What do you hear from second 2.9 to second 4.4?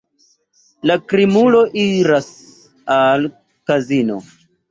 al kazino.